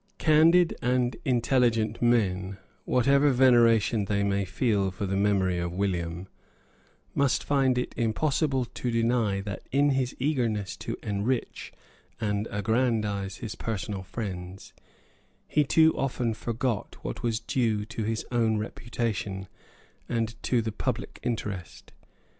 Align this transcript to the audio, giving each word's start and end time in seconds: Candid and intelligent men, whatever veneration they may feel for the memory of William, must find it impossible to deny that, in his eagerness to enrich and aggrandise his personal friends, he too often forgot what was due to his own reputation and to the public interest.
Candid 0.17 0.75
and 0.81 1.15
intelligent 1.25 2.01
men, 2.01 2.57
whatever 2.85 3.29
veneration 3.29 4.05
they 4.05 4.23
may 4.23 4.45
feel 4.45 4.89
for 4.89 5.05
the 5.05 5.15
memory 5.15 5.59
of 5.59 5.73
William, 5.75 6.27
must 7.13 7.43
find 7.43 7.77
it 7.77 7.93
impossible 7.95 8.65
to 8.65 8.89
deny 8.89 9.41
that, 9.41 9.61
in 9.71 9.91
his 9.91 10.15
eagerness 10.17 10.75
to 10.77 10.97
enrich 11.03 11.71
and 12.19 12.47
aggrandise 12.49 13.37
his 13.37 13.53
personal 13.53 14.01
friends, 14.01 14.73
he 15.47 15.63
too 15.63 15.95
often 15.95 16.33
forgot 16.33 16.95
what 17.03 17.21
was 17.21 17.39
due 17.39 17.85
to 17.85 18.01
his 18.03 18.25
own 18.31 18.57
reputation 18.57 19.47
and 20.09 20.33
to 20.41 20.63
the 20.63 20.71
public 20.71 21.19
interest. 21.21 21.93